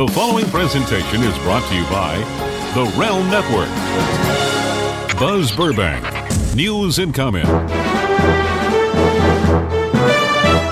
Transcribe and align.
The 0.00 0.08
following 0.08 0.46
presentation 0.46 1.22
is 1.22 1.36
brought 1.40 1.62
to 1.68 1.74
you 1.74 1.84
by 1.90 2.16
The 2.72 2.90
Realm 2.98 3.28
Network. 3.28 3.68
Buzz 5.20 5.54
Burbank, 5.54 6.02
news 6.56 6.98
and 6.98 7.14
comment. 7.14 7.44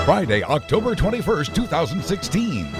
Friday, 0.03 0.41
October 0.43 0.95
21st, 0.95 1.53
2016. 1.53 2.71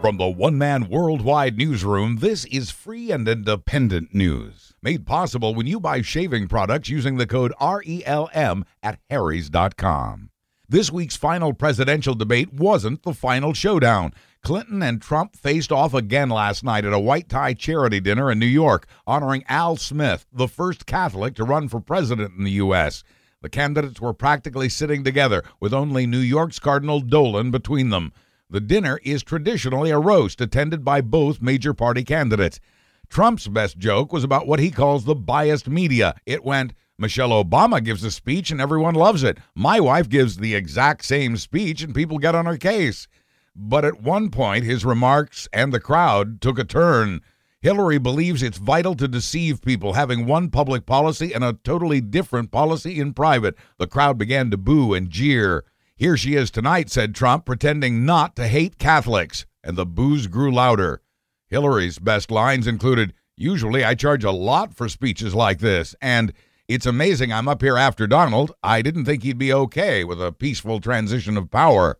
From 0.00 0.16
the 0.16 0.26
one 0.26 0.58
man 0.58 0.88
worldwide 0.88 1.56
newsroom, 1.56 2.16
this 2.16 2.44
is 2.46 2.72
free 2.72 3.12
and 3.12 3.28
independent 3.28 4.12
news. 4.12 4.74
Made 4.82 5.06
possible 5.06 5.54
when 5.54 5.68
you 5.68 5.78
buy 5.78 6.02
shaving 6.02 6.48
products 6.48 6.88
using 6.88 7.16
the 7.16 7.28
code 7.28 7.52
RELM 7.60 8.64
at 8.82 8.98
Harry's.com. 9.08 10.30
This 10.68 10.90
week's 10.90 11.14
final 11.14 11.52
presidential 11.52 12.16
debate 12.16 12.52
wasn't 12.52 13.04
the 13.04 13.12
final 13.12 13.52
showdown. 13.52 14.12
Clinton 14.44 14.82
and 14.82 15.00
Trump 15.00 15.34
faced 15.34 15.72
off 15.72 15.94
again 15.94 16.28
last 16.28 16.62
night 16.62 16.84
at 16.84 16.92
a 16.92 16.98
white 16.98 17.30
tie 17.30 17.54
charity 17.54 17.98
dinner 17.98 18.30
in 18.30 18.38
New 18.38 18.44
York, 18.44 18.86
honoring 19.06 19.42
Al 19.48 19.76
Smith, 19.76 20.26
the 20.30 20.46
first 20.46 20.84
Catholic 20.84 21.34
to 21.36 21.44
run 21.44 21.66
for 21.66 21.80
president 21.80 22.34
in 22.36 22.44
the 22.44 22.50
U.S. 22.50 23.02
The 23.40 23.48
candidates 23.48 24.02
were 24.02 24.12
practically 24.12 24.68
sitting 24.68 25.02
together, 25.02 25.42
with 25.60 25.72
only 25.72 26.06
New 26.06 26.18
York's 26.18 26.58
Cardinal 26.58 27.00
Dolan 27.00 27.52
between 27.52 27.88
them. 27.88 28.12
The 28.50 28.60
dinner 28.60 29.00
is 29.02 29.22
traditionally 29.22 29.88
a 29.88 29.98
roast 29.98 30.42
attended 30.42 30.84
by 30.84 31.00
both 31.00 31.40
major 31.40 31.72
party 31.72 32.04
candidates. 32.04 32.60
Trump's 33.08 33.48
best 33.48 33.78
joke 33.78 34.12
was 34.12 34.24
about 34.24 34.46
what 34.46 34.60
he 34.60 34.70
calls 34.70 35.06
the 35.06 35.14
biased 35.14 35.68
media. 35.68 36.16
It 36.26 36.44
went, 36.44 36.74
Michelle 36.98 37.30
Obama 37.30 37.82
gives 37.82 38.04
a 38.04 38.10
speech 38.10 38.50
and 38.50 38.60
everyone 38.60 38.94
loves 38.94 39.22
it. 39.22 39.38
My 39.54 39.80
wife 39.80 40.10
gives 40.10 40.36
the 40.36 40.54
exact 40.54 41.06
same 41.06 41.38
speech 41.38 41.82
and 41.82 41.94
people 41.94 42.18
get 42.18 42.34
on 42.34 42.44
her 42.44 42.58
case. 42.58 43.08
But 43.56 43.84
at 43.84 44.02
one 44.02 44.30
point, 44.30 44.64
his 44.64 44.84
remarks 44.84 45.48
and 45.52 45.72
the 45.72 45.80
crowd 45.80 46.40
took 46.40 46.58
a 46.58 46.64
turn. 46.64 47.20
Hillary 47.60 47.98
believes 47.98 48.42
it's 48.42 48.58
vital 48.58 48.94
to 48.96 49.08
deceive 49.08 49.62
people, 49.62 49.94
having 49.94 50.26
one 50.26 50.50
public 50.50 50.86
policy 50.86 51.32
and 51.32 51.42
a 51.42 51.58
totally 51.64 52.00
different 52.00 52.50
policy 52.50 53.00
in 53.00 53.14
private. 53.14 53.56
The 53.78 53.86
crowd 53.86 54.18
began 54.18 54.50
to 54.50 54.56
boo 54.56 54.92
and 54.92 55.08
jeer. 55.08 55.64
Here 55.96 56.16
she 56.16 56.34
is 56.34 56.50
tonight, 56.50 56.90
said 56.90 57.14
Trump, 57.14 57.46
pretending 57.46 58.04
not 58.04 58.36
to 58.36 58.48
hate 58.48 58.78
Catholics. 58.78 59.46
And 59.62 59.76
the 59.76 59.86
boos 59.86 60.26
grew 60.26 60.52
louder. 60.52 61.00
Hillary's 61.48 61.98
best 61.98 62.30
lines 62.30 62.66
included 62.66 63.14
Usually 63.36 63.84
I 63.84 63.96
charge 63.96 64.22
a 64.22 64.30
lot 64.30 64.74
for 64.74 64.88
speeches 64.88 65.34
like 65.34 65.58
this, 65.58 65.96
and 66.00 66.32
it's 66.68 66.86
amazing 66.86 67.32
I'm 67.32 67.48
up 67.48 67.62
here 67.62 67.76
after 67.76 68.06
Donald. 68.06 68.52
I 68.62 68.80
didn't 68.80 69.06
think 69.06 69.24
he'd 69.24 69.38
be 69.38 69.52
okay 69.52 70.04
with 70.04 70.22
a 70.22 70.30
peaceful 70.30 70.80
transition 70.80 71.36
of 71.36 71.50
power. 71.50 71.98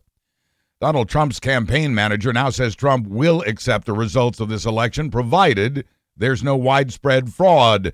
Donald 0.85 1.09
Trump's 1.09 1.39
campaign 1.39 1.95
manager 1.95 2.31
now 2.31 2.51
says 2.51 2.75
Trump 2.75 3.07
will 3.07 3.41
accept 3.47 3.87
the 3.87 3.93
results 3.93 4.39
of 4.39 4.49
this 4.49 4.67
election 4.67 5.09
provided 5.09 5.83
there's 6.15 6.43
no 6.43 6.55
widespread 6.55 7.33
fraud. 7.33 7.91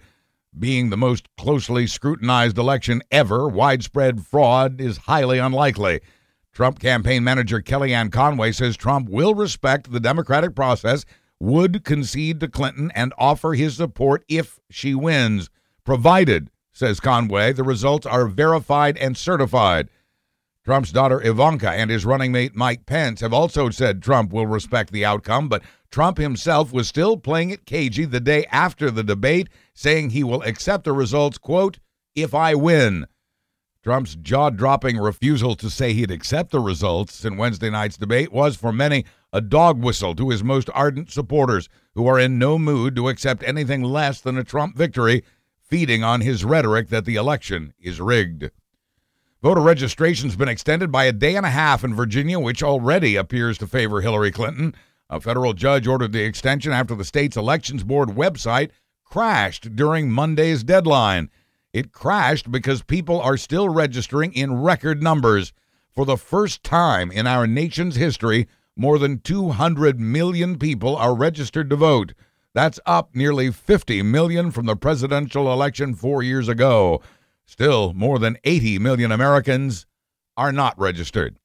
Being 0.59 0.89
the 0.89 0.97
most 0.97 1.29
closely 1.37 1.87
scrutinized 1.87 2.57
election 2.57 3.01
ever, 3.09 3.47
widespread 3.47 4.25
fraud 4.25 4.81
is 4.81 4.97
highly 4.97 5.37
unlikely. 5.37 6.01
Trump 6.51 6.79
campaign 6.79 7.23
manager 7.23 7.61
Kellyanne 7.61 8.11
Conway 8.11 8.51
says 8.51 8.75
Trump 8.75 9.07
will 9.07 9.35
respect 9.35 9.93
the 9.93 10.01
democratic 10.01 10.53
process, 10.53 11.05
would 11.39 11.85
concede 11.85 12.41
to 12.41 12.49
Clinton, 12.49 12.91
and 12.93 13.13
offer 13.17 13.53
his 13.53 13.77
support 13.77 14.25
if 14.27 14.59
she 14.69 14.93
wins, 14.93 15.49
provided 15.85 16.49
says 16.73 16.99
Conway. 16.99 17.53
The 17.53 17.63
results 17.63 18.05
are 18.05 18.27
verified 18.27 18.97
and 18.97 19.15
certified. 19.15 19.87
Trump's 20.63 20.91
daughter 20.91 21.19
Ivanka 21.25 21.71
and 21.71 21.89
his 21.89 22.05
running 22.05 22.31
mate 22.31 22.55
Mike 22.55 22.85
Pence 22.85 23.21
have 23.21 23.33
also 23.33 23.71
said 23.71 24.03
Trump 24.03 24.31
will 24.31 24.45
respect 24.45 24.91
the 24.91 25.03
outcome, 25.03 25.49
but 25.49 25.63
Trump 25.89 26.19
himself 26.19 26.71
was 26.71 26.87
still 26.87 27.17
playing 27.17 27.49
it 27.49 27.65
cagey 27.65 28.05
the 28.05 28.19
day 28.19 28.45
after 28.51 28.91
the 28.91 29.03
debate, 29.03 29.49
saying 29.73 30.11
he 30.11 30.23
will 30.23 30.43
accept 30.43 30.83
the 30.83 30.93
results, 30.93 31.39
quote, 31.39 31.79
if 32.13 32.35
I 32.35 32.53
win. 32.53 33.07
Trump's 33.83 34.15
jaw 34.15 34.51
dropping 34.51 34.97
refusal 34.97 35.55
to 35.55 35.67
say 35.67 35.93
he'd 35.93 36.11
accept 36.11 36.51
the 36.51 36.59
results 36.59 37.25
in 37.25 37.37
Wednesday 37.37 37.71
night's 37.71 37.97
debate 37.97 38.31
was, 38.31 38.55
for 38.55 38.71
many, 38.71 39.05
a 39.33 39.41
dog 39.41 39.81
whistle 39.83 40.13
to 40.13 40.29
his 40.29 40.43
most 40.43 40.69
ardent 40.75 41.09
supporters, 41.09 41.69
who 41.95 42.05
are 42.05 42.19
in 42.19 42.37
no 42.37 42.59
mood 42.59 42.95
to 42.95 43.09
accept 43.09 43.41
anything 43.43 43.81
less 43.81 44.21
than 44.21 44.37
a 44.37 44.43
Trump 44.43 44.77
victory 44.77 45.23
feeding 45.59 46.03
on 46.03 46.21
his 46.21 46.45
rhetoric 46.45 46.89
that 46.89 47.05
the 47.05 47.15
election 47.15 47.73
is 47.79 47.99
rigged. 47.99 48.51
Voter 49.43 49.61
registration's 49.61 50.35
been 50.35 50.47
extended 50.47 50.91
by 50.91 51.05
a 51.05 51.11
day 51.11 51.35
and 51.35 51.47
a 51.47 51.49
half 51.49 51.83
in 51.83 51.95
Virginia, 51.95 52.39
which 52.39 52.61
already 52.61 53.15
appears 53.15 53.57
to 53.57 53.65
favor 53.65 53.99
Hillary 53.99 54.29
Clinton. 54.29 54.75
A 55.09 55.19
federal 55.19 55.53
judge 55.53 55.87
ordered 55.87 56.11
the 56.11 56.23
extension 56.23 56.71
after 56.71 56.93
the 56.93 57.03
state's 57.03 57.35
elections 57.35 57.83
board 57.83 58.09
website 58.09 58.69
crashed 59.03 59.75
during 59.75 60.11
Monday's 60.11 60.63
deadline. 60.63 61.31
It 61.73 61.91
crashed 61.91 62.51
because 62.51 62.83
people 62.83 63.19
are 63.19 63.35
still 63.35 63.67
registering 63.67 64.31
in 64.33 64.61
record 64.61 65.01
numbers. 65.01 65.53
For 65.89 66.05
the 66.05 66.17
first 66.17 66.63
time 66.63 67.11
in 67.11 67.25
our 67.25 67.47
nation's 67.47 67.95
history, 67.95 68.47
more 68.75 68.99
than 68.99 69.21
200 69.21 69.99
million 69.99 70.59
people 70.59 70.95
are 70.95 71.15
registered 71.15 71.67
to 71.71 71.75
vote. 71.75 72.13
That's 72.53 72.79
up 72.85 73.15
nearly 73.15 73.49
50 73.49 74.03
million 74.03 74.51
from 74.51 74.67
the 74.67 74.75
presidential 74.75 75.51
election 75.51 75.95
4 75.95 76.21
years 76.21 76.47
ago. 76.47 77.01
Still, 77.51 77.91
more 77.93 78.17
than 78.17 78.37
80 78.45 78.79
million 78.79 79.11
Americans 79.11 79.85
are 80.37 80.53
not 80.53 80.79
registered. 80.79 81.37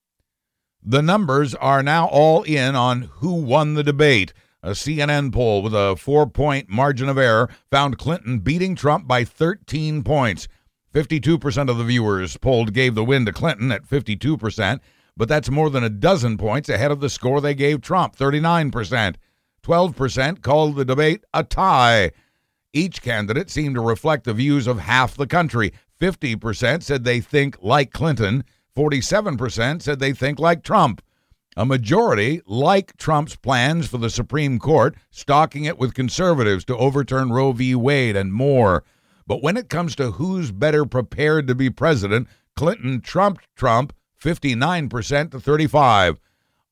The 0.81 1.03
numbers 1.03 1.53
are 1.57 1.83
now 1.83 2.07
all 2.07 2.45
in 2.45 2.77
on 2.77 3.11
who 3.15 3.33
won 3.33 3.75
the 3.75 3.83
debate. 3.83 4.33
A 4.63 4.71
CNN 4.71 5.33
poll 5.33 5.63
with 5.63 5.75
a 5.75 5.97
four 5.97 6.29
point 6.29 6.69
margin 6.69 7.09
of 7.09 7.19
error 7.19 7.51
found 7.73 7.99
Clinton 7.99 8.39
beating 8.39 8.77
Trump 8.77 9.09
by 9.09 9.25
13 9.25 10.05
points. 10.05 10.47
52% 10.95 11.69
of 11.69 11.77
the 11.77 11.83
viewers 11.83 12.37
polled 12.37 12.73
gave 12.73 12.95
the 12.95 13.03
win 13.03 13.27
to 13.27 13.33
Clinton 13.33 13.73
at 13.73 13.85
52%, 13.85 14.79
but 15.17 15.29
that's 15.29 15.51
more 15.51 15.71
than 15.71 15.83
a 15.83 15.91
dozen 15.91 16.39
points 16.39 16.69
ahead 16.69 16.93
of 16.93 17.01
the 17.01 17.11
score 17.11 17.41
they 17.41 17.53
gave 17.53 17.81
Trump, 17.81 18.15
39%. 18.15 19.17
12% 19.65 20.43
called 20.43 20.77
the 20.77 20.85
debate 20.85 21.25
a 21.35 21.43
tie. 21.43 22.13
Each 22.73 23.01
candidate 23.01 23.51
seemed 23.51 23.75
to 23.75 23.81
reflect 23.81 24.25
the 24.25 24.35
views 24.35 24.67
of 24.67 24.79
half 24.79 25.17
the 25.17 25.27
country. 25.27 25.73
50% 26.01 26.83
said 26.83 27.05
they 27.05 27.21
think 27.21 27.57
like 27.63 27.93
Clinton, 27.93 28.45
47% 28.77 29.83
said 29.83 29.99
they 29.99 30.13
think 30.13 30.39
like 30.39 30.63
Trump. 30.63 31.03
A 31.57 31.65
majority 31.65 32.43
like 32.47 32.97
Trump's 32.99 33.35
plans 33.35 33.89
for 33.89 33.97
the 33.97 34.11
Supreme 34.11 34.59
Court, 34.59 34.95
stocking 35.11 35.65
it 35.65 35.79
with 35.79 35.95
conservatives 35.95 36.67
to 36.67 36.77
overturn 36.77 37.31
Roe 37.31 37.53
v. 37.53 37.75
Wade 37.75 38.15
and 38.15 38.33
more. 38.33 38.85
But 39.27 39.43
when 39.43 39.57
it 39.57 39.71
comes 39.71 39.97
to 39.97 40.13
who's 40.13 40.53
better 40.53 40.85
prepared 40.85 41.47
to 41.47 41.55
be 41.55 41.71
president, 41.71 42.29
Clinton 42.55 43.01
trumped 43.01 43.47
Trump 43.57 43.95
59% 44.23 45.31
to 45.31 45.41
35. 45.41 46.21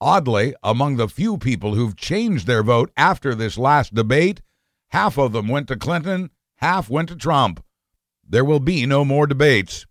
Oddly, 0.01 0.55
among 0.63 0.97
the 0.97 1.09
few 1.09 1.39
people 1.39 1.75
who've 1.75 1.97
changed 1.97 2.47
their 2.47 2.63
vote 2.63 2.91
after 2.97 3.35
this 3.35 3.57
last 3.57 3.95
debate, 3.95 4.43
half 4.89 5.17
of 5.17 5.33
them 5.33 5.49
went 5.49 5.69
to 5.69 5.77
Clinton, 5.77 6.31
half 6.57 6.91
went 6.91 7.09
to 7.09 7.17
Trump. 7.17 7.65
There 8.29 8.45
will 8.45 8.61
be 8.61 8.87
no 8.87 9.05
more 9.05 9.27
debates. 9.27 9.87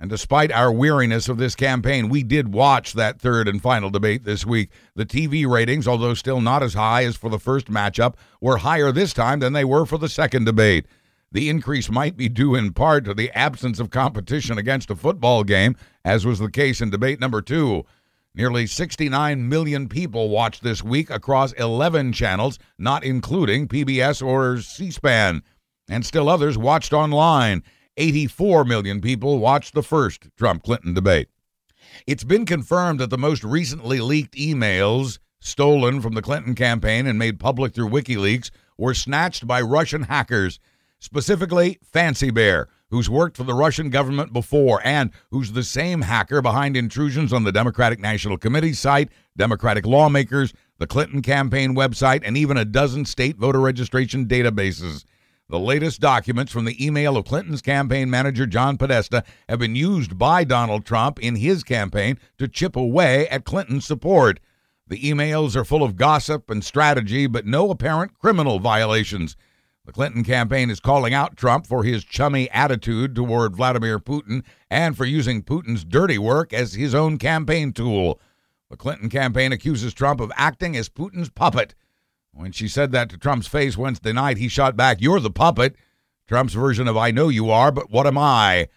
And 0.00 0.08
despite 0.08 0.50
our 0.50 0.72
weariness 0.72 1.28
of 1.28 1.36
this 1.36 1.54
campaign, 1.54 2.08
we 2.08 2.22
did 2.22 2.54
watch 2.54 2.94
that 2.94 3.20
third 3.20 3.46
and 3.46 3.60
final 3.60 3.90
debate 3.90 4.24
this 4.24 4.46
week. 4.46 4.70
The 4.94 5.04
TV 5.04 5.46
ratings, 5.46 5.86
although 5.86 6.14
still 6.14 6.40
not 6.40 6.62
as 6.62 6.72
high 6.72 7.04
as 7.04 7.16
for 7.16 7.28
the 7.28 7.38
first 7.38 7.66
matchup, 7.66 8.14
were 8.40 8.56
higher 8.58 8.92
this 8.92 9.12
time 9.12 9.40
than 9.40 9.52
they 9.52 9.64
were 9.64 9.84
for 9.84 9.98
the 9.98 10.08
second 10.08 10.44
debate. 10.44 10.86
The 11.32 11.50
increase 11.50 11.90
might 11.90 12.16
be 12.16 12.30
due 12.30 12.54
in 12.54 12.72
part 12.72 13.04
to 13.04 13.14
the 13.14 13.30
absence 13.32 13.78
of 13.78 13.90
competition 13.90 14.56
against 14.56 14.90
a 14.90 14.96
football 14.96 15.44
game, 15.44 15.76
as 16.02 16.24
was 16.24 16.38
the 16.38 16.50
case 16.50 16.80
in 16.80 16.88
debate 16.88 17.20
number 17.20 17.42
two. 17.42 17.84
Nearly 18.34 18.66
69 18.66 19.48
million 19.48 19.88
people 19.88 20.30
watched 20.30 20.62
this 20.62 20.82
week 20.82 21.10
across 21.10 21.52
11 21.52 22.14
channels, 22.14 22.58
not 22.78 23.04
including 23.04 23.68
PBS 23.68 24.26
or 24.26 24.60
C 24.62 24.90
SPAN. 24.90 25.42
And 25.90 26.06
still 26.06 26.28
others 26.28 26.56
watched 26.56 26.92
online. 26.92 27.62
84 27.96 28.64
million 28.64 29.00
people 29.00 29.38
watched 29.38 29.74
the 29.74 29.82
first 29.82 30.28
Trump 30.38 30.62
Clinton 30.62 30.94
debate. 30.94 31.28
It's 32.06 32.24
been 32.24 32.46
confirmed 32.46 33.00
that 33.00 33.10
the 33.10 33.18
most 33.18 33.44
recently 33.44 34.00
leaked 34.00 34.34
emails, 34.36 35.18
stolen 35.40 36.00
from 36.00 36.14
the 36.14 36.22
Clinton 36.22 36.54
campaign 36.54 37.06
and 37.06 37.18
made 37.18 37.38
public 37.38 37.74
through 37.74 37.90
WikiLeaks, 37.90 38.50
were 38.78 38.94
snatched 38.94 39.46
by 39.46 39.60
Russian 39.60 40.04
hackers, 40.04 40.58
specifically 41.00 41.78
Fancy 41.82 42.30
Bear 42.30 42.68
who's 42.90 43.08
worked 43.08 43.36
for 43.36 43.44
the 43.44 43.54
Russian 43.54 43.88
government 43.88 44.32
before 44.32 44.80
and 44.84 45.10
who's 45.30 45.52
the 45.52 45.62
same 45.62 46.02
hacker 46.02 46.42
behind 46.42 46.76
intrusions 46.76 47.32
on 47.32 47.44
the 47.44 47.52
Democratic 47.52 48.00
National 48.00 48.36
Committee 48.36 48.72
site, 48.72 49.08
Democratic 49.36 49.86
lawmakers, 49.86 50.52
the 50.78 50.86
Clinton 50.86 51.22
campaign 51.22 51.74
website, 51.74 52.22
and 52.24 52.36
even 52.36 52.56
a 52.56 52.64
dozen 52.64 53.04
state 53.04 53.36
voter 53.36 53.60
registration 53.60 54.26
databases. 54.26 55.04
The 55.50 55.58
latest 55.58 56.00
documents 56.00 56.52
from 56.52 56.64
the 56.64 56.86
email 56.86 57.16
of 57.16 57.24
Clinton's 57.24 57.60
campaign 57.60 58.08
manager 58.08 58.46
John 58.46 58.78
Podesta 58.78 59.24
have 59.48 59.58
been 59.58 59.74
used 59.74 60.16
by 60.16 60.44
Donald 60.44 60.84
Trump 60.84 61.18
in 61.18 61.34
his 61.34 61.64
campaign 61.64 62.20
to 62.38 62.46
chip 62.46 62.76
away 62.76 63.26
at 63.30 63.44
Clinton's 63.44 63.84
support. 63.84 64.38
The 64.86 65.00
emails 65.02 65.56
are 65.56 65.64
full 65.64 65.82
of 65.82 65.96
gossip 65.96 66.50
and 66.50 66.62
strategy, 66.62 67.26
but 67.26 67.46
no 67.46 67.68
apparent 67.68 68.16
criminal 68.16 68.60
violations. 68.60 69.36
The 69.84 69.90
Clinton 69.90 70.22
campaign 70.22 70.70
is 70.70 70.78
calling 70.78 71.14
out 71.14 71.36
Trump 71.36 71.66
for 71.66 71.82
his 71.82 72.04
chummy 72.04 72.48
attitude 72.50 73.16
toward 73.16 73.56
Vladimir 73.56 73.98
Putin 73.98 74.44
and 74.70 74.96
for 74.96 75.04
using 75.04 75.42
Putin's 75.42 75.84
dirty 75.84 76.16
work 76.16 76.52
as 76.52 76.74
his 76.74 76.94
own 76.94 77.18
campaign 77.18 77.72
tool. 77.72 78.20
The 78.70 78.76
Clinton 78.76 79.10
campaign 79.10 79.50
accuses 79.50 79.94
Trump 79.94 80.20
of 80.20 80.30
acting 80.36 80.76
as 80.76 80.88
Putin's 80.88 81.28
puppet. 81.28 81.74
When 82.32 82.52
she 82.52 82.68
said 82.68 82.92
that 82.92 83.10
to 83.10 83.18
Trump's 83.18 83.46
face 83.46 83.76
Wednesday 83.76 84.12
night, 84.12 84.38
he 84.38 84.48
shot 84.48 84.76
back, 84.76 85.00
You're 85.00 85.20
the 85.20 85.30
puppet. 85.30 85.76
Trump's 86.26 86.54
version 86.54 86.86
of 86.86 86.96
I 86.96 87.10
know 87.10 87.28
you 87.28 87.50
are, 87.50 87.72
but 87.72 87.90
what 87.90 88.06
am 88.06 88.16
I? 88.16 88.68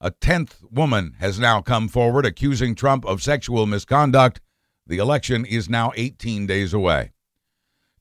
A 0.00 0.10
tenth 0.10 0.64
woman 0.70 1.14
has 1.20 1.38
now 1.38 1.60
come 1.60 1.88
forward 1.88 2.26
accusing 2.26 2.74
Trump 2.74 3.04
of 3.04 3.22
sexual 3.22 3.66
misconduct. 3.66 4.40
The 4.86 4.98
election 4.98 5.44
is 5.44 5.68
now 5.68 5.92
18 5.94 6.46
days 6.46 6.74
away. 6.74 7.12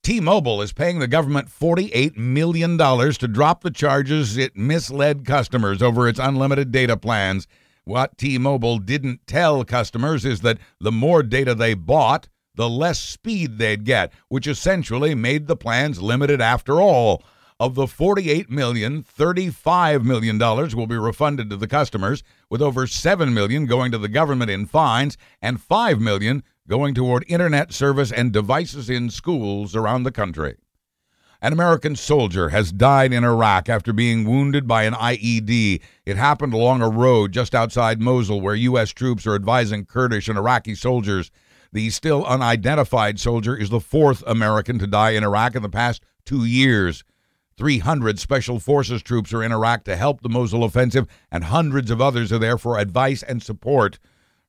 T 0.02 0.20
Mobile 0.20 0.64
is 0.64 0.74
paying 0.74 0.98
the 0.98 1.08
government 1.08 1.48
$48 1.48 2.18
million 2.18 2.76
to 2.76 3.28
drop 3.28 3.62
the 3.62 3.70
charges 3.70 4.36
it 4.36 4.58
misled 4.58 5.26
customers 5.26 5.84
over 5.84 6.08
its 6.08 6.18
unlimited 6.18 6.72
data 6.72 6.98
plans. 6.98 7.48
What 7.84 8.18
T 8.18 8.40
Mobile 8.40 8.80
didn't 8.80 9.28
tell 9.28 9.64
customers 9.64 10.26
is 10.26 10.42
that 10.42 10.58
the 10.80 10.92
more 10.92 11.22
data 11.22 11.54
they 11.54 11.76
bought, 11.76 12.30
the 12.56 12.70
less 12.70 13.00
speed 13.00 13.58
they'd 13.58 13.86
get, 13.86 14.12
which 14.28 14.48
essentially 14.48 15.16
made 15.16 15.48
the 15.48 15.56
plans 15.56 16.02
limited 16.02 16.42
after 16.42 16.82
all. 16.82 17.24
Of 17.60 17.76
the 17.76 17.86
$48 17.86 18.50
million, 18.50 19.04
$35 19.04 20.04
million 20.04 20.40
will 20.40 20.88
be 20.88 20.98
refunded 20.98 21.50
to 21.52 21.58
the 21.58 21.68
customers, 21.68 22.24
with 22.50 22.62
over 22.62 22.88
7 22.88 23.34
million 23.34 23.68
going 23.68 23.92
to 23.92 24.00
the 24.00 24.08
government 24.08 24.50
in 24.50 24.66
fines 24.66 25.16
and 25.44 25.62
5 25.62 26.00
million 26.00 26.44
going 26.68 26.96
toward 26.96 27.24
internet 27.28 27.72
service 27.72 28.12
and 28.12 28.32
devices 28.32 28.90
in 28.90 29.12
schools 29.12 29.76
around 29.76 30.04
the 30.04 30.12
country. 30.12 30.56
An 31.44 31.54
American 31.54 31.96
soldier 31.96 32.50
has 32.50 32.72
died 32.72 33.14
in 33.14 33.24
Iraq 33.24 33.68
after 33.68 33.94
being 33.94 34.26
wounded 34.26 34.68
by 34.68 34.84
an 34.84 34.94
IED. 34.94 35.82
It 36.06 36.18
happened 36.18 36.54
along 36.54 36.84
a 36.84 36.90
road 36.90 37.32
just 37.32 37.56
outside 37.56 38.00
Mosul 38.00 38.42
where 38.42 38.54
U.S. 38.54 38.92
troops 38.92 39.26
are 39.26 39.34
advising 39.34 39.86
Kurdish 39.86 40.28
and 40.30 40.38
Iraqi 40.38 40.76
soldiers. 40.76 41.32
The 41.74 41.90
still 41.90 42.26
unidentified 42.26 43.18
soldier 43.18 43.56
is 43.56 43.70
the 43.70 43.80
fourth 43.80 44.24
American 44.28 44.78
to 44.80 44.88
die 44.88 45.12
in 45.12 45.24
Iraq 45.24 45.56
in 45.56 45.62
the 45.62 45.70
past 45.70 46.04
two 46.26 46.44
years. 46.44 47.06
300 47.58 48.20
Special 48.20 48.60
Forces 48.60 49.02
troops 49.02 49.32
are 49.34 49.42
in 49.42 49.54
Iraq 49.54 49.86
to 49.86 49.96
help 49.96 50.22
the 50.22 50.28
Mosul 50.28 50.66
offensive, 50.66 51.08
and 51.32 51.46
hundreds 51.46 51.90
of 51.90 52.02
others 52.02 52.34
are 52.34 52.40
there 52.40 52.58
for 52.58 52.78
advice 52.78 53.24
and 53.24 53.42
support. 53.42 54.00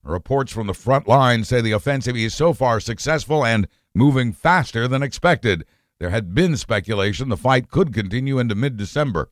Reports 0.02 0.52
from 0.52 0.66
the 0.66 0.74
front 0.74 1.06
line 1.06 1.44
say 1.44 1.60
the 1.60 1.70
offensive 1.70 2.16
is 2.16 2.34
so 2.34 2.52
far 2.52 2.80
successful 2.80 3.44
and 3.44 3.68
moving 3.94 4.32
faster 4.32 4.88
than 4.88 5.02
expected. 5.02 5.64
There 6.00 6.10
had 6.10 6.34
been 6.34 6.56
speculation 6.56 7.28
the 7.28 7.36
fight 7.36 7.70
could 7.70 7.94
continue 7.94 8.40
into 8.40 8.56
mid 8.56 8.76
December. 8.76 9.30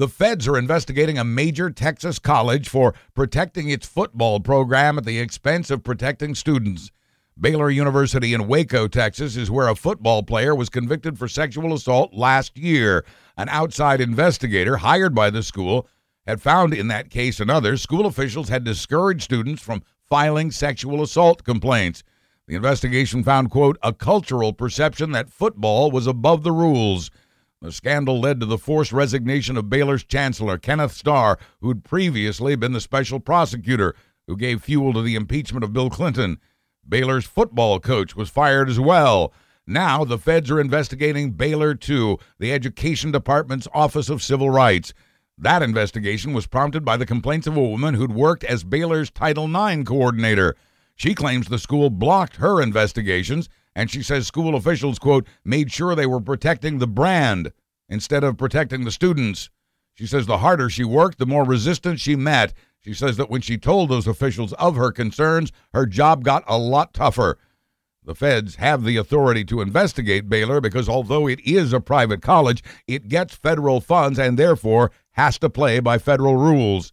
The 0.00 0.08
feds 0.08 0.48
are 0.48 0.56
investigating 0.56 1.18
a 1.18 1.24
major 1.24 1.68
Texas 1.68 2.18
college 2.18 2.70
for 2.70 2.94
protecting 3.14 3.68
its 3.68 3.86
football 3.86 4.40
program 4.40 4.96
at 4.96 5.04
the 5.04 5.18
expense 5.18 5.70
of 5.70 5.84
protecting 5.84 6.34
students. 6.34 6.90
Baylor 7.38 7.68
University 7.68 8.32
in 8.32 8.48
Waco, 8.48 8.88
Texas, 8.88 9.36
is 9.36 9.50
where 9.50 9.68
a 9.68 9.76
football 9.76 10.22
player 10.22 10.54
was 10.54 10.70
convicted 10.70 11.18
for 11.18 11.28
sexual 11.28 11.74
assault 11.74 12.14
last 12.14 12.56
year. 12.56 13.04
An 13.36 13.50
outside 13.50 14.00
investigator 14.00 14.78
hired 14.78 15.14
by 15.14 15.28
the 15.28 15.42
school 15.42 15.86
had 16.26 16.40
found 16.40 16.72
in 16.72 16.88
that 16.88 17.10
case 17.10 17.38
and 17.38 17.50
others, 17.50 17.82
school 17.82 18.06
officials 18.06 18.48
had 18.48 18.64
discouraged 18.64 19.20
students 19.20 19.60
from 19.60 19.82
filing 20.08 20.50
sexual 20.50 21.02
assault 21.02 21.44
complaints. 21.44 22.02
The 22.46 22.54
investigation 22.54 23.22
found, 23.22 23.50
quote, 23.50 23.76
a 23.82 23.92
cultural 23.92 24.54
perception 24.54 25.12
that 25.12 25.28
football 25.28 25.90
was 25.90 26.06
above 26.06 26.42
the 26.42 26.52
rules. 26.52 27.10
The 27.62 27.72
scandal 27.72 28.18
led 28.18 28.40
to 28.40 28.46
the 28.46 28.56
forced 28.56 28.90
resignation 28.90 29.58
of 29.58 29.68
Baylor's 29.68 30.02
chancellor, 30.02 30.56
Kenneth 30.56 30.92
Starr, 30.92 31.38
who'd 31.60 31.84
previously 31.84 32.56
been 32.56 32.72
the 32.72 32.80
special 32.80 33.20
prosecutor 33.20 33.94
who 34.26 34.34
gave 34.34 34.62
fuel 34.62 34.94
to 34.94 35.02
the 35.02 35.14
impeachment 35.14 35.62
of 35.62 35.74
Bill 35.74 35.90
Clinton. 35.90 36.38
Baylor's 36.88 37.26
football 37.26 37.78
coach 37.78 38.16
was 38.16 38.30
fired 38.30 38.70
as 38.70 38.80
well. 38.80 39.34
Now 39.66 40.04
the 40.04 40.16
feds 40.16 40.50
are 40.50 40.58
investigating 40.58 41.32
Baylor 41.32 41.74
too, 41.74 42.18
the 42.38 42.50
Education 42.50 43.10
Department's 43.12 43.68
Office 43.74 44.08
of 44.08 44.22
Civil 44.22 44.48
Rights. 44.48 44.94
That 45.36 45.62
investigation 45.62 46.32
was 46.32 46.46
prompted 46.46 46.82
by 46.82 46.96
the 46.96 47.04
complaints 47.04 47.46
of 47.46 47.58
a 47.58 47.62
woman 47.62 47.92
who'd 47.92 48.12
worked 48.12 48.42
as 48.44 48.64
Baylor's 48.64 49.10
Title 49.10 49.44
IX 49.44 49.84
coordinator. 49.84 50.56
She 50.96 51.14
claims 51.14 51.48
the 51.48 51.58
school 51.58 51.90
blocked 51.90 52.36
her 52.36 52.62
investigations, 52.62 53.50
and 53.74 53.90
she 53.90 54.02
says 54.02 54.26
school 54.26 54.54
officials, 54.54 54.98
quote, 54.98 55.26
made 55.44 55.72
sure 55.72 55.94
they 55.94 56.06
were 56.06 56.20
protecting 56.20 56.78
the 56.78 56.86
brand 56.86 57.52
instead 57.88 58.24
of 58.24 58.36
protecting 58.36 58.84
the 58.84 58.90
students. 58.90 59.50
She 59.94 60.06
says 60.06 60.26
the 60.26 60.38
harder 60.38 60.70
she 60.70 60.84
worked, 60.84 61.18
the 61.18 61.26
more 61.26 61.44
resistance 61.44 62.00
she 62.00 62.16
met, 62.16 62.54
she 62.80 62.94
says 62.94 63.16
that 63.18 63.28
when 63.28 63.42
she 63.42 63.58
told 63.58 63.90
those 63.90 64.06
officials 64.06 64.54
of 64.54 64.76
her 64.76 64.90
concerns, 64.90 65.52
her 65.74 65.84
job 65.84 66.24
got 66.24 66.42
a 66.46 66.56
lot 66.56 66.94
tougher. 66.94 67.38
The 68.02 68.14
feds 68.14 68.56
have 68.56 68.84
the 68.84 68.96
authority 68.96 69.44
to 69.44 69.60
investigate 69.60 70.30
Baylor 70.30 70.62
because 70.62 70.88
although 70.88 71.28
it 71.28 71.38
is 71.40 71.74
a 71.74 71.80
private 71.80 72.22
college, 72.22 72.64
it 72.86 73.08
gets 73.08 73.34
federal 73.34 73.82
funds 73.82 74.18
and 74.18 74.38
therefore 74.38 74.90
has 75.12 75.38
to 75.40 75.50
play 75.50 75.80
by 75.80 75.98
federal 75.98 76.36
rules. 76.36 76.92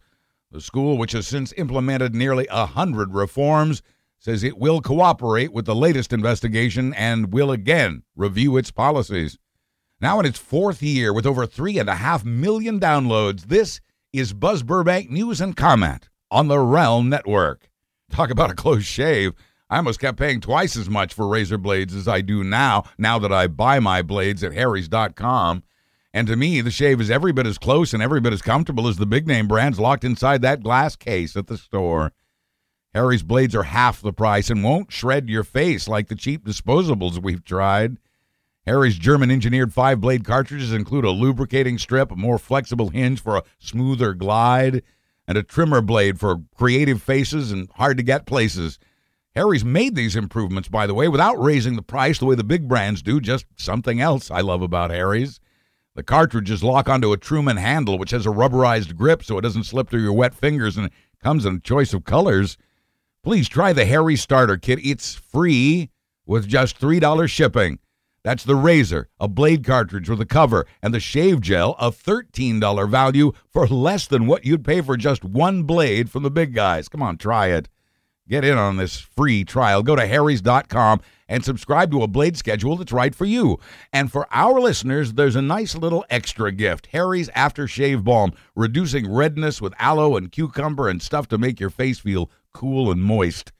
The 0.52 0.60
school, 0.60 0.98
which 0.98 1.12
has 1.12 1.26
since 1.26 1.54
implemented 1.56 2.14
nearly 2.14 2.46
a 2.50 2.66
hundred 2.66 3.14
reforms, 3.14 3.82
says 4.18 4.42
it 4.42 4.58
will 4.58 4.80
cooperate 4.80 5.52
with 5.52 5.64
the 5.64 5.74
latest 5.74 6.12
investigation 6.12 6.92
and 6.94 7.32
will 7.32 7.50
again 7.50 8.02
review 8.16 8.56
its 8.56 8.70
policies. 8.70 9.38
Now 10.00 10.20
in 10.20 10.26
its 10.26 10.38
fourth 10.38 10.82
year 10.82 11.12
with 11.12 11.26
over 11.26 11.46
three 11.46 11.78
and 11.78 11.88
a 11.88 11.96
half 11.96 12.24
million 12.24 12.78
downloads, 12.78 13.46
this 13.46 13.80
is 14.12 14.32
Buzz 14.32 14.62
Burbank 14.62 15.10
News 15.10 15.40
and 15.40 15.56
Comment 15.56 16.08
on 16.30 16.48
the 16.48 16.58
Realm 16.58 17.08
Network. 17.08 17.70
Talk 18.10 18.30
about 18.30 18.50
a 18.50 18.54
close 18.54 18.84
shave. 18.84 19.32
I 19.70 19.76
almost 19.76 20.00
kept 20.00 20.18
paying 20.18 20.40
twice 20.40 20.76
as 20.76 20.88
much 20.88 21.12
for 21.12 21.28
razor 21.28 21.58
blades 21.58 21.94
as 21.94 22.08
I 22.08 22.22
do 22.22 22.42
now, 22.42 22.84
now 22.96 23.18
that 23.18 23.32
I 23.32 23.48
buy 23.48 23.80
my 23.80 24.00
blades 24.02 24.42
at 24.42 24.54
Harry's.com. 24.54 25.62
And 26.14 26.26
to 26.26 26.36
me, 26.36 26.62
the 26.62 26.70
shave 26.70 27.00
is 27.00 27.10
every 27.10 27.32
bit 27.32 27.46
as 27.46 27.58
close 27.58 27.92
and 27.92 28.02
every 28.02 28.20
bit 28.20 28.32
as 28.32 28.40
comfortable 28.40 28.88
as 28.88 28.96
the 28.96 29.06
big 29.06 29.26
name 29.26 29.46
brands 29.46 29.78
locked 29.78 30.04
inside 30.04 30.40
that 30.42 30.62
glass 30.62 30.96
case 30.96 31.36
at 31.36 31.48
the 31.48 31.58
store. 31.58 32.12
Harry's 32.98 33.22
blades 33.22 33.54
are 33.54 33.62
half 33.62 34.02
the 34.02 34.12
price 34.12 34.50
and 34.50 34.64
won't 34.64 34.90
shred 34.90 35.28
your 35.28 35.44
face 35.44 35.86
like 35.86 36.08
the 36.08 36.16
cheap 36.16 36.44
disposables 36.44 37.22
we've 37.22 37.44
tried. 37.44 37.96
Harry's 38.66 38.98
German 38.98 39.30
engineered 39.30 39.72
five 39.72 40.00
blade 40.00 40.24
cartridges 40.24 40.72
include 40.72 41.04
a 41.04 41.10
lubricating 41.10 41.78
strip, 41.78 42.10
a 42.10 42.16
more 42.16 42.38
flexible 42.38 42.88
hinge 42.88 43.22
for 43.22 43.36
a 43.36 43.44
smoother 43.60 44.14
glide, 44.14 44.82
and 45.28 45.38
a 45.38 45.44
trimmer 45.44 45.80
blade 45.80 46.18
for 46.18 46.42
creative 46.56 47.00
faces 47.00 47.52
and 47.52 47.70
hard 47.76 47.96
to 47.98 48.02
get 48.02 48.26
places. 48.26 48.80
Harry's 49.36 49.64
made 49.64 49.94
these 49.94 50.16
improvements, 50.16 50.68
by 50.68 50.84
the 50.84 50.94
way, 50.94 51.06
without 51.06 51.40
raising 51.40 51.76
the 51.76 51.82
price 51.82 52.18
the 52.18 52.26
way 52.26 52.34
the 52.34 52.42
big 52.42 52.66
brands 52.66 53.00
do, 53.00 53.20
just 53.20 53.46
something 53.54 54.00
else 54.00 54.28
I 54.28 54.40
love 54.40 54.60
about 54.60 54.90
Harry's. 54.90 55.38
The 55.94 56.02
cartridges 56.02 56.64
lock 56.64 56.88
onto 56.88 57.12
a 57.12 57.16
Truman 57.16 57.58
handle, 57.58 57.96
which 57.96 58.10
has 58.10 58.26
a 58.26 58.30
rubberized 58.30 58.96
grip 58.96 59.22
so 59.22 59.38
it 59.38 59.42
doesn't 59.42 59.66
slip 59.66 59.88
through 59.88 60.02
your 60.02 60.14
wet 60.14 60.34
fingers 60.34 60.76
and 60.76 60.90
comes 61.22 61.46
in 61.46 61.54
a 61.54 61.60
choice 61.60 61.94
of 61.94 62.02
colors. 62.02 62.58
Please 63.28 63.46
try 63.46 63.74
the 63.74 63.84
Harry 63.84 64.16
Starter 64.16 64.56
Kit. 64.56 64.78
It's 64.82 65.14
free 65.14 65.90
with 66.24 66.48
just 66.48 66.80
$3 66.80 67.28
shipping. 67.28 67.78
That's 68.24 68.42
the 68.42 68.56
razor, 68.56 69.10
a 69.20 69.28
blade 69.28 69.66
cartridge 69.66 70.08
with 70.08 70.22
a 70.22 70.24
cover, 70.24 70.66
and 70.80 70.94
the 70.94 70.98
shave 70.98 71.42
gel, 71.42 71.76
a 71.78 71.92
$13 71.92 72.88
value 72.88 73.32
for 73.52 73.66
less 73.66 74.06
than 74.06 74.26
what 74.26 74.46
you'd 74.46 74.64
pay 74.64 74.80
for 74.80 74.96
just 74.96 75.24
one 75.24 75.64
blade 75.64 76.10
from 76.10 76.22
the 76.22 76.30
big 76.30 76.54
guys. 76.54 76.88
Come 76.88 77.02
on, 77.02 77.18
try 77.18 77.48
it. 77.48 77.68
Get 78.26 78.46
in 78.46 78.56
on 78.56 78.78
this 78.78 78.98
free 78.98 79.44
trial. 79.44 79.82
Go 79.82 79.94
to 79.94 80.06
harrys.com 80.06 81.02
and 81.28 81.44
subscribe 81.44 81.90
to 81.90 82.02
a 82.02 82.08
blade 82.08 82.38
schedule 82.38 82.76
that's 82.76 82.92
right 82.92 83.14
for 83.14 83.26
you. 83.26 83.58
And 83.92 84.10
for 84.10 84.26
our 84.30 84.58
listeners, 84.58 85.12
there's 85.12 85.36
a 85.36 85.42
nice 85.42 85.74
little 85.74 86.04
extra 86.08 86.50
gift 86.50 86.86
Harry's 86.92 87.28
Aftershave 87.30 88.04
Balm, 88.04 88.32
reducing 88.56 89.12
redness 89.12 89.60
with 89.60 89.74
aloe 89.78 90.16
and 90.16 90.32
cucumber 90.32 90.88
and 90.88 91.02
stuff 91.02 91.28
to 91.28 91.36
make 91.36 91.60
your 91.60 91.68
face 91.68 91.98
feel 91.98 92.30
cool 92.52 92.90
and 92.90 93.02
moist 93.02 93.52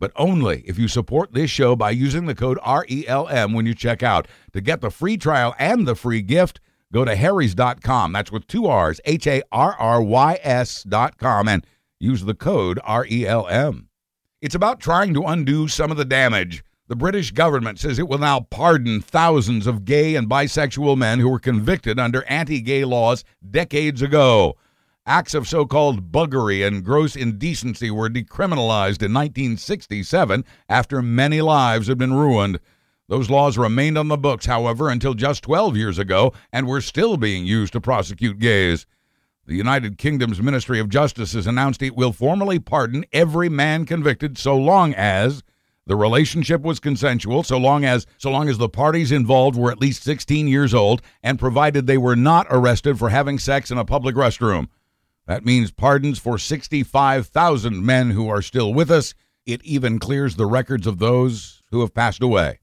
but 0.00 0.10
only 0.16 0.62
if 0.66 0.78
you 0.78 0.88
support 0.88 1.32
this 1.32 1.50
show 1.50 1.76
by 1.76 1.90
using 1.90 2.24
the 2.24 2.34
code 2.34 2.58
RELM 2.66 3.52
when 3.52 3.66
you 3.66 3.74
check 3.74 4.02
out. 4.02 4.26
To 4.54 4.60
get 4.60 4.80
the 4.80 4.90
free 4.90 5.16
trial 5.16 5.54
and 5.58 5.86
the 5.86 5.94
free 5.94 6.22
gift, 6.22 6.58
go 6.92 7.04
to 7.04 7.14
harrys.com. 7.14 8.12
That's 8.12 8.32
with 8.32 8.46
two 8.48 8.66
R's, 8.66 9.00
H 9.04 9.26
A 9.26 9.42
R 9.52 9.76
R 9.78 10.02
Y 10.02 10.40
S.com, 10.42 11.46
and 11.46 11.64
use 12.00 12.24
the 12.24 12.34
code 12.34 12.80
RELM. 12.84 13.86
It's 14.40 14.54
about 14.54 14.80
trying 14.80 15.12
to 15.14 15.24
undo 15.24 15.68
some 15.68 15.90
of 15.90 15.98
the 15.98 16.06
damage. 16.06 16.64
The 16.88 16.96
British 16.96 17.30
government 17.30 17.78
says 17.78 17.98
it 17.98 18.08
will 18.08 18.18
now 18.18 18.40
pardon 18.40 19.00
thousands 19.00 19.66
of 19.68 19.84
gay 19.84 20.16
and 20.16 20.28
bisexual 20.28 20.96
men 20.96 21.20
who 21.20 21.28
were 21.28 21.38
convicted 21.38 22.00
under 22.00 22.24
anti 22.24 22.60
gay 22.62 22.84
laws 22.84 23.22
decades 23.48 24.02
ago. 24.02 24.56
Acts 25.10 25.34
of 25.34 25.48
so 25.48 25.66
called 25.66 26.12
buggery 26.12 26.64
and 26.64 26.84
gross 26.84 27.16
indecency 27.16 27.90
were 27.90 28.08
decriminalized 28.08 29.02
in 29.02 29.12
1967 29.12 30.44
after 30.68 31.02
many 31.02 31.40
lives 31.40 31.88
had 31.88 31.98
been 31.98 32.14
ruined. 32.14 32.60
Those 33.08 33.28
laws 33.28 33.58
remained 33.58 33.98
on 33.98 34.06
the 34.06 34.16
books, 34.16 34.46
however, 34.46 34.88
until 34.88 35.14
just 35.14 35.42
12 35.42 35.76
years 35.76 35.98
ago 35.98 36.32
and 36.52 36.68
were 36.68 36.80
still 36.80 37.16
being 37.16 37.44
used 37.44 37.72
to 37.72 37.80
prosecute 37.80 38.38
gays. 38.38 38.86
The 39.46 39.56
United 39.56 39.98
Kingdom's 39.98 40.40
Ministry 40.40 40.78
of 40.78 40.88
Justice 40.88 41.32
has 41.32 41.48
announced 41.48 41.82
it 41.82 41.96
will 41.96 42.12
formally 42.12 42.60
pardon 42.60 43.04
every 43.12 43.48
man 43.48 43.86
convicted 43.86 44.38
so 44.38 44.56
long 44.56 44.94
as 44.94 45.42
the 45.86 45.96
relationship 45.96 46.62
was 46.62 46.78
consensual, 46.78 47.42
so 47.42 47.58
long 47.58 47.84
as 47.84 48.06
so 48.16 48.30
long 48.30 48.48
as 48.48 48.58
the 48.58 48.68
parties 48.68 49.10
involved 49.10 49.58
were 49.58 49.72
at 49.72 49.80
least 49.80 50.04
16 50.04 50.46
years 50.46 50.72
old 50.72 51.02
and 51.20 51.36
provided 51.36 51.88
they 51.88 51.98
were 51.98 52.14
not 52.14 52.46
arrested 52.48 52.96
for 52.96 53.08
having 53.08 53.40
sex 53.40 53.72
in 53.72 53.78
a 53.78 53.84
public 53.84 54.14
restroom. 54.14 54.68
That 55.30 55.44
means 55.44 55.70
pardons 55.70 56.18
for 56.18 56.38
65,000 56.38 57.86
men 57.86 58.10
who 58.10 58.28
are 58.28 58.42
still 58.42 58.74
with 58.74 58.90
us. 58.90 59.14
It 59.46 59.62
even 59.64 60.00
clears 60.00 60.34
the 60.34 60.44
records 60.44 60.88
of 60.88 60.98
those 60.98 61.62
who 61.70 61.82
have 61.82 61.94
passed 61.94 62.20
away. 62.20 62.58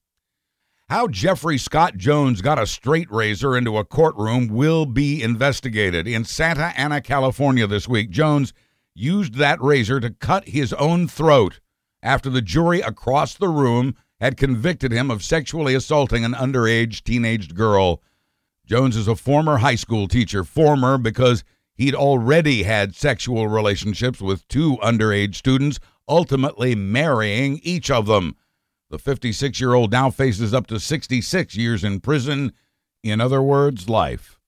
How 0.89 1.07
Jeffrey 1.07 1.57
Scott 1.57 1.95
Jones 1.95 2.41
got 2.41 2.59
a 2.59 2.67
straight 2.67 3.09
razor 3.09 3.55
into 3.55 3.77
a 3.77 3.85
courtroom 3.85 4.49
will 4.49 4.85
be 4.85 5.23
investigated. 5.23 6.09
In 6.09 6.25
Santa 6.25 6.73
Ana, 6.77 6.99
California 6.99 7.67
this 7.67 7.87
week, 7.87 8.09
Jones 8.09 8.51
used 8.93 9.35
that 9.35 9.61
razor 9.61 10.01
to 10.01 10.09
cut 10.09 10.49
his 10.49 10.73
own 10.73 11.07
throat 11.07 11.61
after 12.03 12.29
the 12.29 12.41
jury 12.41 12.81
across 12.81 13.33
the 13.33 13.47
room 13.47 13.95
had 14.19 14.35
convicted 14.35 14.91
him 14.91 15.09
of 15.09 15.23
sexually 15.23 15.73
assaulting 15.73 16.25
an 16.25 16.33
underage 16.33 17.01
teenaged 17.05 17.55
girl. 17.55 18.03
Jones 18.65 18.97
is 18.97 19.07
a 19.07 19.15
former 19.15 19.59
high 19.59 19.75
school 19.75 20.09
teacher, 20.09 20.43
former 20.43 20.97
because 20.97 21.45
he'd 21.77 21.95
already 21.95 22.63
had 22.63 22.95
sexual 22.95 23.47
relationships 23.47 24.19
with 24.19 24.47
two 24.47 24.77
underage 24.77 25.35
students, 25.35 25.79
ultimately 26.07 26.75
marrying 26.75 27.59
each 27.63 27.89
of 27.89 28.07
them. 28.07 28.35
The 28.89 28.99
56 28.99 29.59
year 29.59 29.73
old 29.73 29.91
now 29.91 30.09
faces 30.09 30.53
up 30.53 30.67
to 30.67 30.79
66 30.79 31.55
years 31.55 31.83
in 31.83 31.99
prison. 31.99 32.53
In 33.03 33.21
other 33.21 33.41
words, 33.41 33.89
life. 33.89 34.39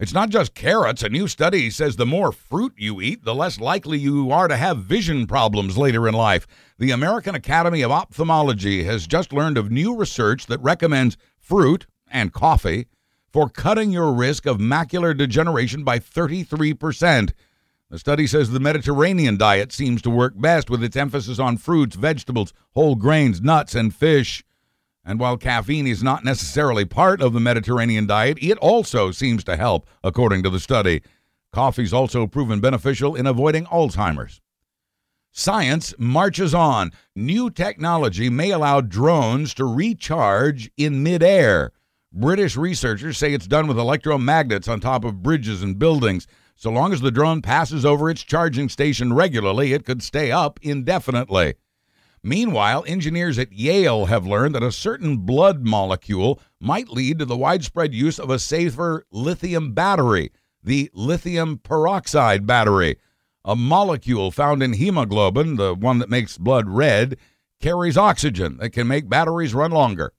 It's 0.00 0.12
not 0.12 0.30
just 0.30 0.54
carrots. 0.54 1.04
A 1.04 1.08
new 1.08 1.28
study 1.28 1.70
says 1.70 1.94
the 1.94 2.04
more 2.04 2.32
fruit 2.32 2.72
you 2.76 3.00
eat, 3.00 3.24
the 3.24 3.34
less 3.34 3.60
likely 3.60 3.96
you 3.98 4.32
are 4.32 4.48
to 4.48 4.56
have 4.56 4.78
vision 4.78 5.26
problems 5.26 5.78
later 5.78 6.08
in 6.08 6.14
life. 6.14 6.48
The 6.78 6.90
American 6.90 7.36
Academy 7.36 7.82
of 7.82 7.92
Ophthalmology 7.92 8.82
has 8.84 9.06
just 9.06 9.32
learned 9.32 9.56
of 9.56 9.70
new 9.70 9.96
research 9.96 10.46
that 10.46 10.60
recommends 10.60 11.16
fruit 11.38 11.86
and 12.08 12.32
coffee 12.32 12.86
for 13.34 13.48
cutting 13.48 13.90
your 13.90 14.12
risk 14.12 14.46
of 14.46 14.58
macular 14.58 15.12
degeneration 15.14 15.82
by 15.82 15.98
33%. 15.98 17.32
The 17.90 17.98
study 17.98 18.28
says 18.28 18.50
the 18.50 18.60
Mediterranean 18.60 19.36
diet 19.36 19.72
seems 19.72 20.00
to 20.02 20.10
work 20.10 20.34
best 20.40 20.70
with 20.70 20.84
its 20.84 20.94
emphasis 20.96 21.40
on 21.40 21.56
fruits, 21.56 21.96
vegetables, 21.96 22.52
whole 22.74 22.94
grains, 22.94 23.40
nuts, 23.40 23.74
and 23.74 23.92
fish. 23.92 24.44
And 25.04 25.18
while 25.18 25.36
caffeine 25.36 25.88
is 25.88 26.00
not 26.00 26.24
necessarily 26.24 26.84
part 26.84 27.20
of 27.20 27.32
the 27.32 27.40
Mediterranean 27.40 28.06
diet, 28.06 28.38
it 28.40 28.56
also 28.58 29.10
seems 29.10 29.42
to 29.44 29.56
help, 29.56 29.88
according 30.04 30.44
to 30.44 30.50
the 30.50 30.60
study. 30.60 31.02
Coffee's 31.52 31.92
also 31.92 32.28
proven 32.28 32.60
beneficial 32.60 33.16
in 33.16 33.26
avoiding 33.26 33.64
Alzheimer's. 33.64 34.40
Science 35.32 35.92
marches 35.98 36.54
on. 36.54 36.92
New 37.16 37.50
technology 37.50 38.30
may 38.30 38.52
allow 38.52 38.80
drones 38.80 39.54
to 39.54 39.64
recharge 39.64 40.70
in 40.76 41.02
midair. 41.02 41.72
British 42.14 42.56
researchers 42.56 43.18
say 43.18 43.32
it's 43.32 43.48
done 43.48 43.66
with 43.66 43.76
electromagnets 43.76 44.68
on 44.68 44.78
top 44.78 45.04
of 45.04 45.20
bridges 45.20 45.64
and 45.64 45.80
buildings. 45.80 46.28
So 46.54 46.70
long 46.70 46.92
as 46.92 47.00
the 47.00 47.10
drone 47.10 47.42
passes 47.42 47.84
over 47.84 48.08
its 48.08 48.22
charging 48.22 48.68
station 48.68 49.12
regularly, 49.12 49.72
it 49.72 49.84
could 49.84 50.00
stay 50.00 50.30
up 50.30 50.60
indefinitely. 50.62 51.54
Meanwhile, 52.22 52.84
engineers 52.86 53.36
at 53.36 53.52
Yale 53.52 54.06
have 54.06 54.28
learned 54.28 54.54
that 54.54 54.62
a 54.62 54.70
certain 54.70 55.18
blood 55.18 55.66
molecule 55.66 56.40
might 56.60 56.88
lead 56.88 57.18
to 57.18 57.24
the 57.24 57.36
widespread 57.36 57.92
use 57.92 58.20
of 58.20 58.30
a 58.30 58.38
safer 58.38 59.04
lithium 59.10 59.72
battery, 59.72 60.30
the 60.62 60.90
lithium 60.94 61.58
peroxide 61.58 62.46
battery. 62.46 62.96
A 63.44 63.56
molecule 63.56 64.30
found 64.30 64.62
in 64.62 64.74
hemoglobin, 64.74 65.56
the 65.56 65.74
one 65.74 65.98
that 65.98 66.08
makes 66.08 66.38
blood 66.38 66.68
red, 66.68 67.18
carries 67.60 67.98
oxygen 67.98 68.58
that 68.58 68.70
can 68.70 68.86
make 68.86 69.08
batteries 69.08 69.52
run 69.52 69.72
longer. 69.72 70.12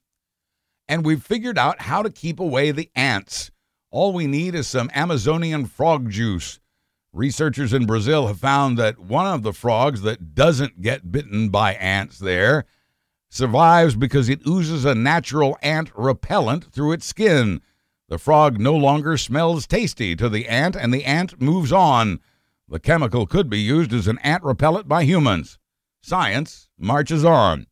And 0.88 1.06
we've 1.06 1.24
figured 1.24 1.58
out 1.58 1.82
how 1.84 2.02
to 2.02 2.10
keep 2.10 2.40
away 2.40 2.72
the 2.72 2.90
ants. 2.96 3.52
All 3.92 4.14
we 4.14 4.28
need 4.28 4.56
is 4.56 4.68
some 4.68 4.92
Amazonian 4.94 5.66
frog 5.66 6.10
juice. 6.10 6.60
Researchers 7.14 7.72
in 7.72 7.86
Brazil 7.86 8.28
have 8.28 8.40
found 8.40 8.78
that 8.78 9.00
one 9.00 9.26
of 9.26 9.42
the 9.42 9.54
frogs 9.54 10.02
that 10.02 10.36
doesn't 10.36 10.82
get 10.82 11.12
bitten 11.12 11.50
by 11.50 11.74
ants 11.76 12.20
there 12.20 12.66
survives 13.30 13.96
because 13.96 14.30
it 14.30 14.46
oozes 14.46 14.86
a 14.86 14.96
natural 14.96 15.58
ant 15.62 15.92
repellent 15.96 16.66
through 16.74 16.92
its 16.92 17.06
skin. 17.06 17.62
The 18.08 18.18
frog 18.18 18.60
no 18.60 18.76
longer 18.76 19.18
smells 19.18 19.66
tasty 19.66 20.16
to 20.16 20.30
the 20.30 20.48
ant, 20.48 20.76
and 20.76 20.94
the 20.94 21.06
ant 21.06 21.42
moves 21.42 21.72
on. 21.72 22.20
The 22.68 22.80
chemical 22.80 23.26
could 23.26 23.50
be 23.50 23.60
used 23.60 23.94
as 23.94 24.08
an 24.08 24.20
ant 24.20 24.44
repellent 24.44 24.88
by 24.88 25.04
humans. 25.04 25.58
Science 26.02 26.70
marches 26.78 27.26
on. 27.26 27.66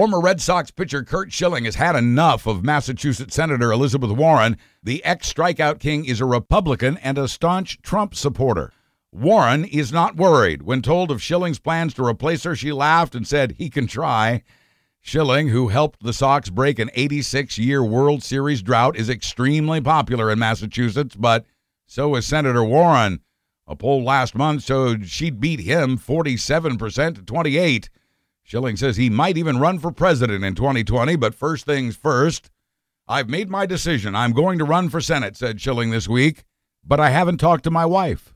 Former 0.00 0.18
Red 0.18 0.40
Sox 0.40 0.70
pitcher 0.70 1.02
Curt 1.02 1.30
Schilling 1.30 1.66
has 1.66 1.74
had 1.74 1.94
enough 1.94 2.46
of 2.46 2.64
Massachusetts 2.64 3.34
Senator 3.34 3.70
Elizabeth 3.70 4.12
Warren. 4.12 4.56
The 4.82 5.04
ex 5.04 5.30
strikeout 5.30 5.78
king 5.78 6.06
is 6.06 6.22
a 6.22 6.24
Republican 6.24 6.96
and 7.02 7.18
a 7.18 7.28
staunch 7.28 7.82
Trump 7.82 8.14
supporter. 8.14 8.72
Warren 9.12 9.66
is 9.66 9.92
not 9.92 10.16
worried. 10.16 10.62
When 10.62 10.80
told 10.80 11.10
of 11.10 11.22
Schilling's 11.22 11.58
plans 11.58 11.92
to 11.92 12.06
replace 12.06 12.44
her, 12.44 12.56
she 12.56 12.72
laughed 12.72 13.14
and 13.14 13.28
said 13.28 13.56
he 13.58 13.68
can 13.68 13.86
try. 13.86 14.42
Schilling, 15.02 15.48
who 15.48 15.68
helped 15.68 16.02
the 16.02 16.14
Sox 16.14 16.48
break 16.48 16.78
an 16.78 16.88
86 16.94 17.58
year 17.58 17.84
World 17.84 18.22
Series 18.22 18.62
drought, 18.62 18.96
is 18.96 19.10
extremely 19.10 19.82
popular 19.82 20.30
in 20.30 20.38
Massachusetts, 20.38 21.14
but 21.14 21.44
so 21.84 22.14
is 22.14 22.24
Senator 22.24 22.64
Warren. 22.64 23.20
A 23.66 23.76
poll 23.76 24.02
last 24.02 24.34
month 24.34 24.64
showed 24.64 25.08
she'd 25.08 25.40
beat 25.40 25.60
him 25.60 25.98
47% 25.98 27.16
to 27.16 27.22
28. 27.22 27.90
Schilling 28.50 28.76
says 28.76 28.96
he 28.96 29.08
might 29.08 29.38
even 29.38 29.60
run 29.60 29.78
for 29.78 29.92
president 29.92 30.42
in 30.42 30.56
2020, 30.56 31.14
but 31.14 31.36
first 31.36 31.64
things 31.64 31.94
first. 31.94 32.50
I've 33.06 33.28
made 33.28 33.48
my 33.48 33.64
decision. 33.64 34.16
I'm 34.16 34.32
going 34.32 34.58
to 34.58 34.64
run 34.64 34.88
for 34.88 35.00
Senate, 35.00 35.36
said 35.36 35.60
Schilling 35.60 35.92
this 35.92 36.08
week, 36.08 36.42
but 36.84 36.98
I 36.98 37.10
haven't 37.10 37.38
talked 37.38 37.62
to 37.62 37.70
my 37.70 37.86
wife. 37.86 38.34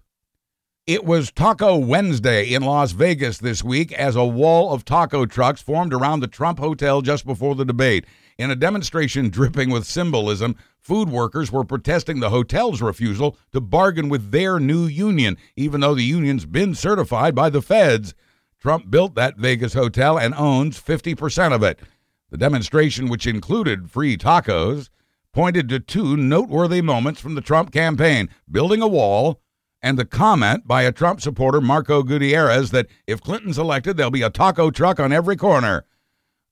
It 0.86 1.04
was 1.04 1.32
Taco 1.32 1.76
Wednesday 1.76 2.54
in 2.54 2.62
Las 2.62 2.92
Vegas 2.92 3.38
this 3.38 3.64
week 3.64 3.92
as 3.92 4.14
a 4.14 4.24
wall 4.24 4.72
of 4.72 4.84
taco 4.84 5.26
trucks 5.26 5.60
formed 5.60 5.92
around 5.92 6.20
the 6.20 6.28
Trump 6.28 6.60
Hotel 6.60 7.02
just 7.02 7.26
before 7.26 7.56
the 7.56 7.64
debate. 7.64 8.04
In 8.38 8.52
a 8.52 8.54
demonstration 8.54 9.28
dripping 9.30 9.70
with 9.70 9.84
symbolism, 9.84 10.54
food 10.78 11.08
workers 11.08 11.50
were 11.50 11.64
protesting 11.64 12.20
the 12.20 12.30
hotel's 12.30 12.80
refusal 12.80 13.36
to 13.52 13.60
bargain 13.60 14.08
with 14.08 14.30
their 14.30 14.60
new 14.60 14.84
union, 14.84 15.36
even 15.56 15.80
though 15.80 15.96
the 15.96 16.04
union's 16.04 16.46
been 16.46 16.76
certified 16.76 17.34
by 17.34 17.50
the 17.50 17.60
feds. 17.60 18.14
Trump 18.64 18.90
built 18.90 19.14
that 19.14 19.36
Vegas 19.36 19.74
hotel 19.74 20.18
and 20.18 20.34
owns 20.36 20.80
50% 20.80 21.54
of 21.54 21.62
it. 21.62 21.80
The 22.30 22.38
demonstration, 22.38 23.10
which 23.10 23.26
included 23.26 23.90
free 23.90 24.16
tacos, 24.16 24.88
pointed 25.34 25.68
to 25.68 25.80
two 25.80 26.16
noteworthy 26.16 26.80
moments 26.80 27.20
from 27.20 27.34
the 27.34 27.42
Trump 27.42 27.72
campaign 27.72 28.30
building 28.50 28.80
a 28.80 28.88
wall 28.88 29.42
and 29.82 29.98
the 29.98 30.06
comment 30.06 30.66
by 30.66 30.80
a 30.80 30.92
Trump 30.92 31.20
supporter, 31.20 31.60
Marco 31.60 32.02
Gutierrez, 32.02 32.70
that 32.70 32.86
if 33.06 33.20
Clinton's 33.20 33.58
elected, 33.58 33.98
there'll 33.98 34.10
be 34.10 34.22
a 34.22 34.30
taco 34.30 34.70
truck 34.70 34.98
on 34.98 35.12
every 35.12 35.36
corner. 35.36 35.84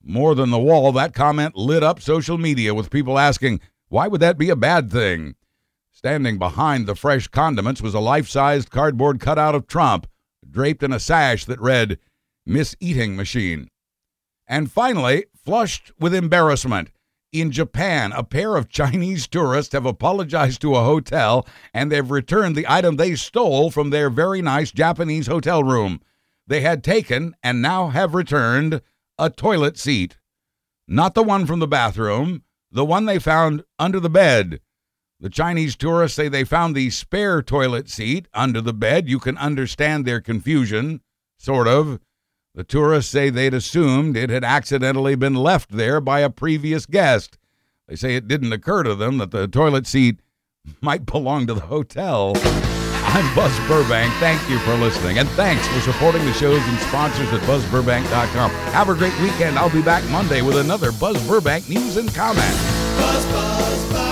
More 0.03 0.35
than 0.35 0.51
the 0.51 0.59
wall, 0.59 0.93
that 0.93 1.15
comment 1.15 1.57
lit 1.57 1.83
up 1.83 1.99
social 1.99 2.37
media 2.37 2.75
with 2.75 2.91
people 2.91 3.19
asking, 3.19 3.59
why 3.89 4.07
would 4.07 4.21
that 4.21 4.37
be 4.37 4.51
a 4.51 4.55
bad 4.55 4.93
thing? 4.93 5.35
Standing 5.93 6.39
behind 6.39 6.87
the 6.87 6.95
fresh 6.95 7.29
condiments 7.29 7.81
was 7.81 7.95
a 7.95 8.01
life 8.01 8.29
sized 8.29 8.69
cardboard 8.69 9.19
cutout 9.19 9.55
of 9.55 9.67
Trump 9.67 10.07
draped 10.53 10.83
in 10.83 10.93
a 10.93 11.01
sash 11.01 11.45
that 11.47 11.61
read, 11.61 11.99
Miss 12.47 12.77
Eating 12.79 13.17
Machine. 13.17 13.69
And 14.47 14.71
finally, 14.71 15.25
flushed 15.45 15.91
with 15.99 16.15
embarrassment, 16.15 16.91
in 17.33 17.51
Japan, 17.51 18.13
a 18.13 18.23
pair 18.23 18.57
of 18.57 18.69
Chinese 18.69 19.27
tourists 19.27 19.73
have 19.73 19.87
apologized 19.87 20.61
to 20.61 20.77
a 20.77 20.85
hotel 20.85 21.47
and 21.73 21.91
they've 21.91 22.11
returned 22.11 22.55
the 22.55 22.67
item 22.69 22.97
they 22.97 23.15
stole 23.15 23.71
from 23.71 23.91
their 23.91 24.11
very 24.11 24.43
nice 24.43 24.71
Japanese 24.71 25.27
hotel 25.27 25.65
room. 25.65 26.01
They 26.47 26.61
had 26.61 26.85
taken 26.85 27.35
and 27.43 27.63
now 27.63 27.89
have 27.89 28.15
returned 28.15 28.83
a 29.19 29.31
toilet 29.31 29.79
seat. 29.79 30.19
Not 30.87 31.15
the 31.15 31.23
one 31.23 31.47
from 31.47 31.61
the 31.61 31.67
bathroom, 31.67 32.43
the 32.71 32.85
one 32.85 33.07
they 33.07 33.19
found 33.19 33.65
under 33.79 34.01
the 34.01 34.11
bed. 34.11 34.61
The 35.23 35.31
Chinese 35.31 35.77
tourists 35.77 36.17
say 36.17 36.29
they 36.29 36.43
found 36.43 36.75
the 36.75 36.91
spare 36.91 37.43
toilet 37.43 37.89
seat 37.89 38.27
under 38.35 38.61
the 38.61 38.73
bed. 38.73 39.09
You 39.09 39.21
can 39.21 39.39
understand 39.39 40.05
their 40.05 40.21
confusion, 40.21 41.01
sort 41.39 41.69
of. 41.69 42.01
The 42.57 42.65
tourists 42.65 43.13
say 43.13 43.31
they'd 43.31 43.55
assumed 43.55 44.17
it 44.17 44.31
had 44.31 44.43
accidentally 44.43 45.15
been 45.15 45.37
left 45.37 45.71
there 45.71 46.01
by 46.01 46.21
a 46.21 46.29
previous 46.29 46.87
guest. 46.87 47.39
They 47.87 47.95
say 47.95 48.17
it 48.17 48.27
didn't 48.27 48.53
occur 48.53 48.83
to 48.83 48.97
them 48.97 49.19
that 49.19 49.31
the 49.31 49.47
toilet 49.47 49.87
seat 49.87 50.19
might 50.81 51.07
belong 51.07 51.47
to 51.47 51.55
the 51.55 51.61
hotel. 51.61 52.33
I'm 53.05 53.33
Buzz 53.37 53.57
Burbank. 53.69 54.13
Thank 54.15 54.51
you 54.51 54.59
for 54.59 54.75
listening. 54.75 55.19
And 55.19 55.29
thanks 55.31 55.65
for 55.69 55.81
supporting 55.83 56.25
the 56.25 56.33
shows 56.33 56.61
and 56.67 56.79
sponsors 56.81 57.33
at 57.33 57.43
buzzburbank.com. 57.43 58.51
Have 58.51 58.89
a 58.89 58.95
great 58.95 59.17
weekend. 59.21 59.57
I'll 59.57 59.71
be 59.71 59.83
back 59.83 60.03
Monday 60.11 60.43
with 60.43 60.57
another 60.57 60.91
Buzz 60.91 61.25
Burbank 61.29 61.69
news 61.69 61.97
and 61.97 62.13
comment. 62.13 62.57
Buzz, 62.97 63.25
buzz, 63.27 63.93
buzz. 63.93 64.12